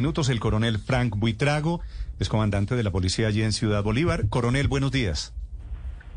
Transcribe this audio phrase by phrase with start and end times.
[0.00, 0.30] minutos.
[0.30, 1.82] El coronel Frank Buitrago
[2.18, 4.30] es comandante de la policía allí en Ciudad Bolívar.
[4.30, 5.34] Coronel, buenos días.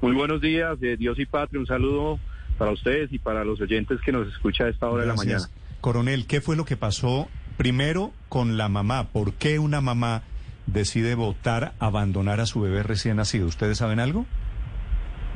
[0.02, 1.60] Muy buenos días, de Dios y patria.
[1.60, 2.18] Un saludo
[2.58, 5.50] para ustedes y para los oyentes que nos escucha a esta hora de la mañana.
[5.82, 7.28] Coronel, ¿qué fue lo que pasó
[7.58, 9.10] primero con la mamá?
[9.10, 10.24] ¿Por qué una mamá
[10.66, 13.48] decide votar abandonar a su bebé recién nacido?
[13.48, 14.26] ¿Ustedes saben algo?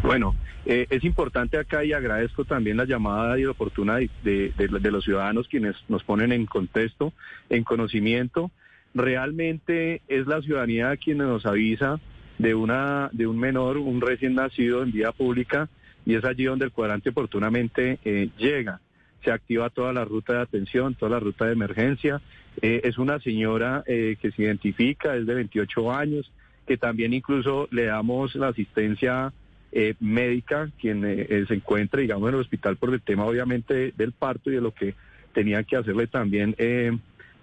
[0.04, 0.36] Bueno,
[0.66, 4.54] eh, es importante acá y agradezco también la llamada y la oportuna de,
[4.92, 7.14] los ciudadanos quienes nos ponen en contexto,
[7.50, 8.52] en conocimiento.
[8.94, 12.00] Realmente es la ciudadanía quien nos avisa
[12.38, 15.70] de una de un menor, un recién nacido en vía pública
[16.06, 18.82] y es allí donde el cuadrante oportunamente eh, llega.
[19.24, 22.22] Se activa toda la ruta de atención, toda la ruta de emergencia.
[22.62, 26.32] Eh, es una señora que se identifica, es de 28 años,
[26.66, 29.34] que también incluso le damos la asistencia
[29.72, 33.94] eh, médica quien eh, eh, se encuentra, digamos, en el hospital por el tema obviamente
[33.98, 34.96] del parto y de lo que
[35.34, 36.56] tenían que hacerle también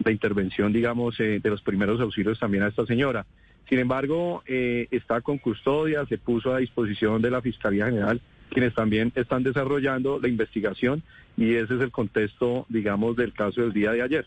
[0.03, 3.25] la intervención, digamos, de los primeros auxilios también a esta señora.
[3.69, 9.13] Sin embargo, está con custodia, se puso a disposición de la Fiscalía General, quienes también
[9.15, 11.05] están desarrollando la investigación
[11.37, 14.27] y ese es el contexto, digamos, del caso del día de ayer.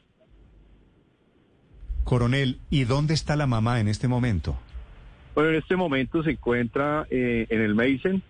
[2.05, 4.57] Coronel, ¿y dónde está la mamá en este momento?
[5.37, 8.23] Bueno, en este momento se encuentra eh, en el Meisen.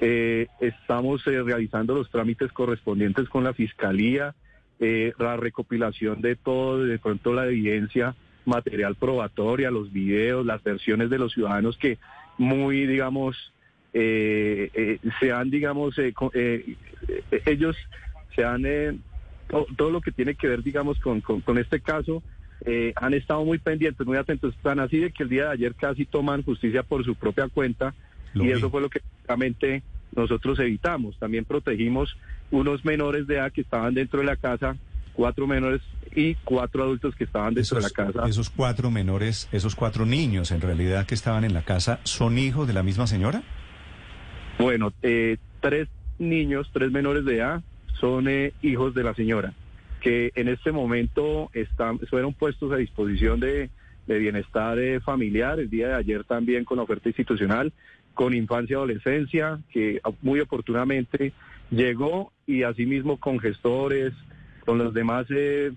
[0.00, 4.32] Eh, estamos eh, realizando los trámites correspondientes con la Fiscalía,
[4.78, 11.18] la recopilación de todo, de pronto la evidencia material probatoria, los videos, las versiones de
[11.18, 11.98] los ciudadanos que
[12.38, 13.52] muy, digamos,
[13.92, 15.96] se han, digamos,
[17.44, 17.76] ellos
[18.36, 19.02] se han,
[19.76, 22.22] todo, lo que tiene que ver, digamos, con este caso,
[22.64, 25.74] eh, han estado muy pendientes, muy atentos, están así de que el día de ayer
[25.74, 27.94] casi toman justicia por su propia cuenta
[28.34, 29.82] y eso fue lo que realmente
[30.14, 31.18] nosotros evitamos.
[31.18, 32.16] También protegimos
[32.50, 34.76] unos menores de edad que estaban dentro de la casa,
[35.12, 35.82] cuatro menores
[36.14, 38.26] y cuatro adultos que estaban dentro de la casa.
[38.28, 42.66] Esos cuatro menores, esos cuatro niños en realidad que estaban en la casa, ¿son hijos
[42.66, 43.42] de la misma señora?
[44.58, 45.88] Bueno, eh, tres
[46.18, 47.62] niños, tres menores de edad,
[48.00, 49.52] son eh, hijos de la señora
[50.02, 53.70] que en este momento están, fueron puestos a disposición de,
[54.06, 57.72] bienestar eh, familiar, el día de ayer también con oferta institucional,
[58.12, 61.32] con infancia y adolescencia, que muy oportunamente
[61.70, 64.12] llegó y asimismo con gestores,
[64.66, 65.72] con los demás eh,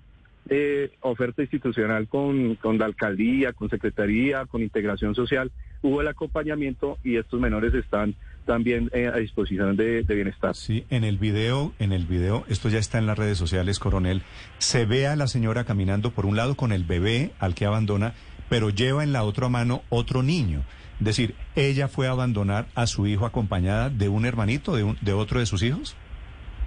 [0.50, 6.98] eh, oferta institucional con, con la alcaldía, con secretaría, con integración social, hubo el acompañamiento
[7.04, 8.16] y estos menores están
[8.46, 10.56] también eh, a disposición de, bienestar.
[10.56, 14.22] Sí, en el video, en el video, esto ya está en las redes sociales, coronel,
[14.58, 18.14] se ve a la señora caminando por un lado con el bebé al que abandona,
[18.50, 20.64] pero lleva en la otra mano otro niño.
[21.00, 24.98] Es decir, ella fue a abandonar a su hijo acompañada de un hermanito, de, un,
[25.02, 25.98] de otro de sus hijos.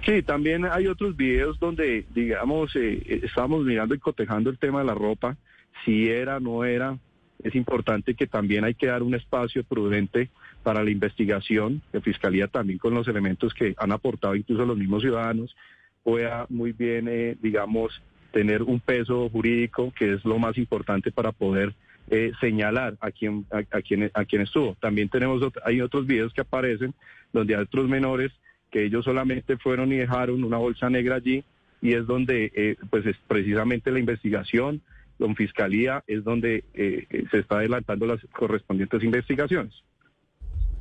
[0.05, 4.79] Sí, también hay otros videos donde, digamos, eh, eh, estamos mirando y cotejando el tema
[4.79, 5.35] de la ropa,
[5.83, 6.97] si era, no era.
[7.43, 10.29] Es importante que también hay que dar un espacio prudente
[10.69, 15.01] para la investigación, la Fiscalía también con los elementos que han aportado incluso los mismos
[15.01, 15.55] ciudadanos,
[16.03, 21.31] pueda muy bien, eh, digamos, tener un peso jurídico, que es lo más importante para
[21.31, 21.73] poder
[22.11, 24.77] eh, señalar a quién, a, quién, a quién estuvo.
[24.79, 26.93] También tenemos, hay otros videos que aparecen
[27.33, 28.31] donde hay otros menores
[28.69, 31.43] que ellos solamente fueron y dejaron una bolsa negra allí
[31.81, 34.83] y es donde, eh, pues es precisamente la investigación,
[35.17, 39.73] con Fiscalía, es donde se está adelantando las correspondientes investigaciones.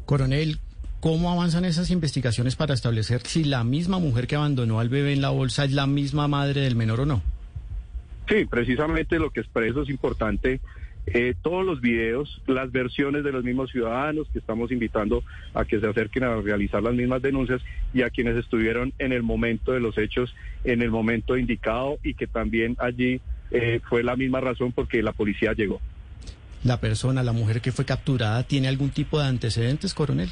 [0.09, 0.57] Coronel,
[1.01, 5.21] ¿cómo avanzan esas investigaciones para establecer si la misma mujer que abandonó al bebé en
[5.21, 7.23] la bolsa es la misma madre del menor o no?
[8.27, 10.63] Sí, precisamente lo que expreso es importante.
[11.09, 15.79] Eh, todos los videos, las versiones de los mismos ciudadanos que estamos invitando a que
[15.79, 17.61] se acerquen a realizar las mismas denuncias
[17.93, 22.15] y a quienes estuvieron en el momento de los hechos, en el momento indicado y
[22.15, 23.21] que también allí
[23.51, 25.83] eh, fue la misma razón porque la policía llegó
[26.65, 30.31] la persona, la mujer que fue capturada, tiene algún tipo de antecedentes, coronel?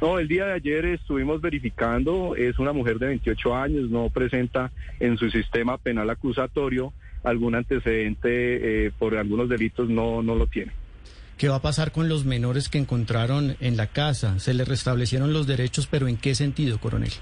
[0.00, 4.70] No, el día de ayer estuvimos verificando, es una mujer de 28 años, no presenta
[4.98, 6.92] en su sistema penal acusatorio
[7.22, 10.72] algún antecedente eh, por algunos delitos, no, no lo tiene.
[11.36, 14.38] ¿Qué va a pasar con los menores que encontraron en la casa?
[14.38, 17.12] ¿Se les restablecieron los derechos, pero en qué sentido, coronel?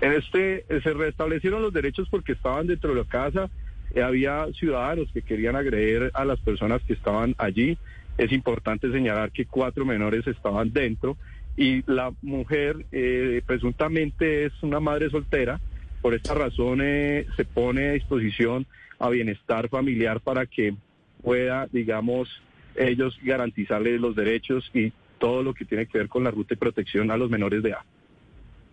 [0.00, 3.50] En este, se restablecieron los derechos porque estaban dentro de la casa,
[3.96, 7.76] había ciudadanos que querían agredir a las personas que estaban allí.
[8.18, 11.16] Es importante señalar que cuatro menores estaban dentro
[11.56, 15.60] y la mujer eh, presuntamente es una madre soltera.
[16.00, 18.66] Por esta razón eh, se pone a disposición
[18.98, 20.74] a bienestar familiar para que
[21.22, 22.28] pueda, digamos,
[22.76, 26.58] ellos garantizarles los derechos y todo lo que tiene que ver con la ruta de
[26.58, 27.82] protección a los menores de edad.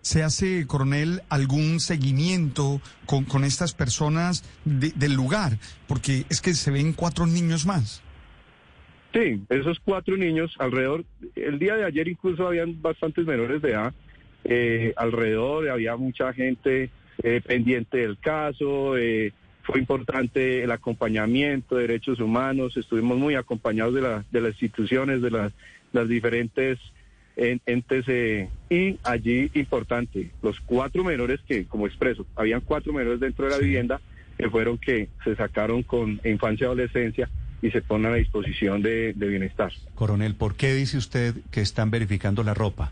[0.08, 5.58] ¿Se hace, coronel, algún seguimiento con, con estas personas del lugar?
[5.86, 8.02] Porque es que se ven cuatro niños más.
[9.12, 11.04] Sí, esos cuatro niños alrededor,
[11.36, 13.94] el día de ayer incluso habían bastantes menores de edad,
[14.46, 16.90] eh, alrededor había mucha gente
[17.22, 19.34] eh, pendiente del caso, eh,
[19.64, 25.22] fue importante el acompañamiento de derechos humanos, estuvimos muy acompañados de, la, de las instituciones,
[25.22, 25.52] de las,
[25.92, 26.80] las diferentes
[27.38, 28.06] entes
[28.70, 33.58] y allí importante, los cuatro menores que, como expreso, habían cuatro menores dentro de la
[33.60, 34.02] vivienda
[34.38, 37.30] que fueron que se sacaron con infancia y adolescencia
[37.62, 39.72] y se ponen a disposición de, bienestar.
[39.96, 42.92] Coronel, ¿por qué dice usted que están verificando la ropa?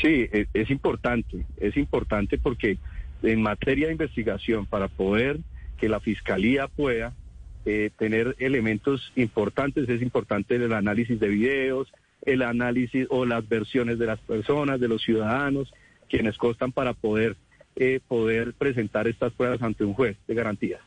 [0.00, 2.78] Sí, es, es importante, es importante porque
[3.22, 5.38] en materia de investigación, para poder
[5.78, 7.14] que la Fiscalía pueda
[7.64, 11.92] eh, tener elementos importantes, es importante el análisis de videos,
[12.22, 15.72] el análisis o las versiones de las personas, de los ciudadanos,
[16.08, 17.36] quienes costan para poder,
[17.76, 20.80] eh, poder presentar estas pruebas ante un juez de garantías.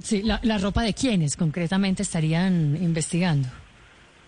[0.00, 3.48] Sí, la, ropa de quiénes concretamente estarían investigando.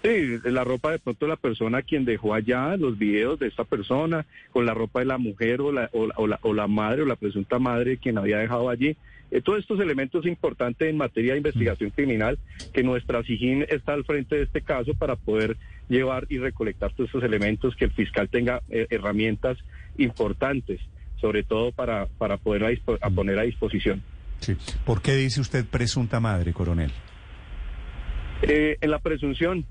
[0.04, 4.26] Sí, la ropa de pronto la persona quien dejó allá los videos de esta persona,
[4.52, 7.16] con la ropa de la mujer o la, o, la, o la madre o la
[7.16, 8.98] presunta madre quien había dejado allí.
[9.30, 12.38] Eh, todos estos elementos importantes en materia de investigación criminal,
[12.74, 15.56] que nuestra SIGIN está al frente de este caso para poder
[15.88, 19.56] llevar y recolectar todos estos elementos, que el fiscal tenga eh, herramientas
[19.96, 20.82] importantes,
[21.18, 24.02] sobre todo para, para poder a poner a disposición.
[24.40, 24.54] Sí.
[24.84, 26.92] ¿Por qué dice usted presunta madre, coronel?
[28.42, 29.64] Eh, en la presunción,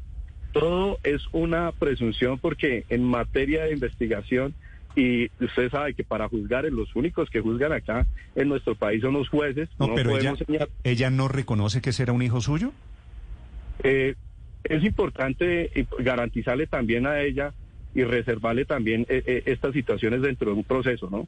[0.53, 4.53] todo es una presunción porque en materia de investigación,
[4.95, 8.05] y usted sabe que para juzgar, los únicos que juzgan acá
[8.35, 9.67] en nuestro país son los jueces.
[9.79, 10.35] No, pero ella,
[10.83, 12.71] ella, no reconoce que será un hijo suyo.
[13.83, 14.15] Eh,
[14.63, 17.53] es importante garantizarle también a ella
[17.95, 21.27] y reservarle también eh, estas situaciones dentro de un proceso, ¿no?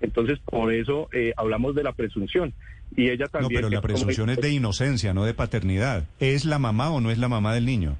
[0.00, 2.54] Entonces, por eso eh, hablamos de la presunción.
[2.96, 3.62] Y ella también...
[3.62, 6.04] No, pero la presunción es de inocencia, no de paternidad.
[6.20, 7.96] ¿Es la mamá o no es la mamá del niño?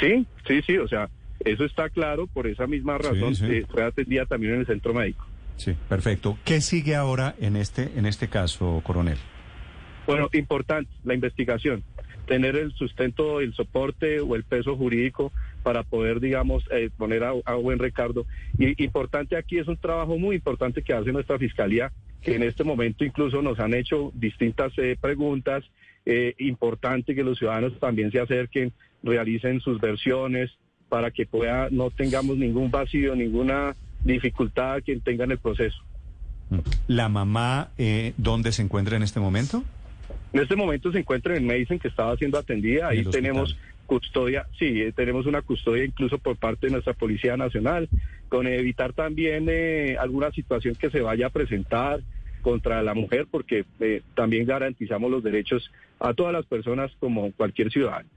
[0.00, 1.08] Sí, sí, sí, o sea,
[1.40, 5.26] eso está claro, por esa misma razón eh, fue atendida también en el centro médico.
[5.56, 6.36] Sí, perfecto.
[6.44, 9.18] ¿Qué sigue ahora en este, en este caso, coronel?
[10.06, 11.84] Bueno, importante, la investigación
[12.26, 15.32] tener el sustento, el soporte o el peso jurídico
[15.62, 18.26] para poder, digamos, eh, poner a, buen recardo.
[18.58, 21.92] Y importante aquí es un trabajo muy importante que hace nuestra Fiscalía,
[22.22, 25.64] que en este momento incluso nos han hecho distintas eh, preguntas.
[26.06, 28.72] Eh, importante que los ciudadanos también se acerquen,
[29.04, 30.50] realicen sus versiones
[30.88, 35.78] para que pueda no tengamos ningún vacío, ninguna dificultad que tengan el proceso.
[36.88, 37.70] ¿La mamá
[38.16, 39.62] dónde se encuentra en este momento?
[40.34, 42.88] En este momento se encuentra en Mason, que estaba siendo atendida.
[42.88, 43.56] Ahí tenemos
[43.86, 47.88] custodia, sí, eh, tenemos una custodia incluso por parte de nuestra Policía Nacional,
[48.28, 52.00] con evitar también eh, alguna situación que se vaya a presentar
[52.42, 57.70] contra la mujer, porque eh, también garantizamos los derechos a todas las personas como cualquier
[57.70, 58.08] ciudadano.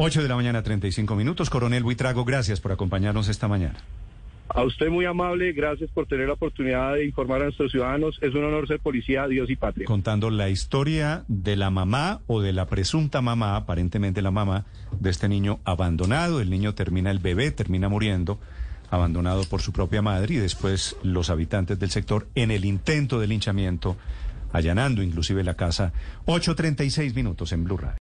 [0.00, 1.50] 8 de la mañana, 35 minutos.
[1.50, 3.80] Coronel Buitrago, gracias por acompañarnos esta mañana.
[4.48, 8.16] A usted muy amable, gracias por tener la oportunidad de informar a nuestros ciudadanos.
[8.22, 9.86] Es un honor ser policía, Dios y patria.
[9.86, 14.66] Contando la historia de la mamá o de la presunta mamá, aparentemente la mamá,
[15.00, 16.40] de este niño abandonado.
[16.40, 18.38] El niño termina, el bebé termina muriendo,
[18.90, 23.26] abandonado por su propia madre y después los habitantes del sector en el intento de
[23.26, 23.96] linchamiento,
[24.52, 25.92] allanando inclusive la casa.
[26.26, 27.96] 8.36 minutos en Blue Radio.